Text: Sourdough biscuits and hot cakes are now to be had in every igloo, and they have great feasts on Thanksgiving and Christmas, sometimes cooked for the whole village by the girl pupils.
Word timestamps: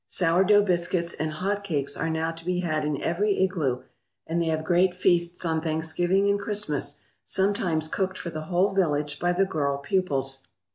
Sourdough 0.07 0.63
biscuits 0.63 1.13
and 1.13 1.29
hot 1.31 1.63
cakes 1.63 1.95
are 1.95 2.09
now 2.09 2.31
to 2.31 2.43
be 2.43 2.61
had 2.61 2.83
in 2.83 2.99
every 3.03 3.37
igloo, 3.39 3.83
and 4.25 4.41
they 4.41 4.47
have 4.47 4.63
great 4.63 4.95
feasts 4.95 5.45
on 5.45 5.61
Thanksgiving 5.61 6.27
and 6.27 6.39
Christmas, 6.39 7.03
sometimes 7.23 7.87
cooked 7.87 8.17
for 8.17 8.31
the 8.31 8.45
whole 8.45 8.73
village 8.73 9.19
by 9.19 9.31
the 9.31 9.45
girl 9.45 9.77
pupils. 9.77 10.47